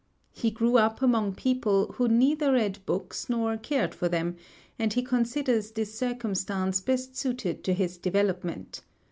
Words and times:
He 0.31 0.49
grew 0.49 0.77
up 0.79 1.03
among 1.03 1.35
people 1.35 1.91
who 1.91 2.07
neither 2.07 2.53
read 2.53 2.83
books 2.87 3.29
nor 3.29 3.55
cared 3.55 3.93
for 3.93 4.09
them, 4.09 4.35
and 4.79 4.91
he 4.91 5.03
considers 5.03 5.69
this 5.69 5.93
circumstance 5.93 6.81
best 6.81 7.15
suited 7.15 7.63
to 7.65 7.73
his 7.75 7.99
development. 7.99 8.81